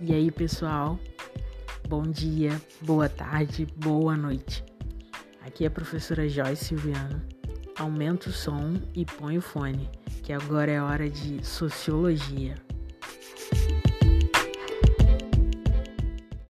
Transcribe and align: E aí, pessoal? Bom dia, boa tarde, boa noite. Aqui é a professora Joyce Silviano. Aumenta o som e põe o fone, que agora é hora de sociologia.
E 0.00 0.14
aí, 0.14 0.30
pessoal? 0.30 0.96
Bom 1.88 2.02
dia, 2.02 2.62
boa 2.82 3.08
tarde, 3.08 3.66
boa 3.76 4.16
noite. 4.16 4.64
Aqui 5.44 5.64
é 5.64 5.66
a 5.66 5.70
professora 5.70 6.28
Joyce 6.28 6.66
Silviano. 6.66 7.20
Aumenta 7.76 8.28
o 8.28 8.32
som 8.32 8.80
e 8.94 9.04
põe 9.04 9.38
o 9.38 9.42
fone, 9.42 9.90
que 10.22 10.32
agora 10.32 10.70
é 10.70 10.80
hora 10.80 11.10
de 11.10 11.44
sociologia. 11.44 12.54